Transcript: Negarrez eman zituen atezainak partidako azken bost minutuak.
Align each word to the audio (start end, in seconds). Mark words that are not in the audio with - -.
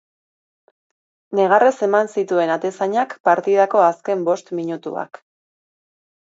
Negarrez 1.39 1.73
eman 1.87 2.09
zituen 2.21 2.53
atezainak 2.53 3.13
partidako 3.31 3.85
azken 3.91 4.25
bost 4.31 4.51
minutuak. 4.63 5.23